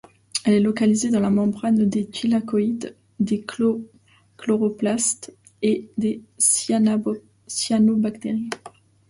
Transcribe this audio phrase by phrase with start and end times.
[0.45, 3.45] Elle est localisée dans la membrane des thylakoïdes des
[4.35, 5.31] chloroplastes
[5.61, 8.49] et des cyanobactéries.